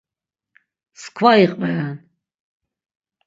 [1.01, 1.97] Mskva iqveren.